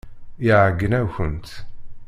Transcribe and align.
Iɛeyyen-akent. 0.49 1.47